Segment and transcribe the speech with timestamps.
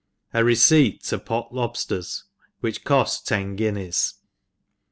[0.33, 2.23] Areceipt topotLonsTKRS,
[2.63, 4.15] wbichcojl ten guineas.